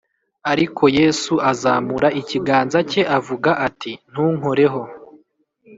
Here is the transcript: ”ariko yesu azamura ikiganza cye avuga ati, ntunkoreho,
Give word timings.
”ariko 0.51 0.83
yesu 0.99 1.33
azamura 1.51 2.07
ikiganza 2.21 2.79
cye 2.91 3.01
avuga 3.17 3.51
ati, 3.67 3.91
ntunkoreho, 4.11 4.81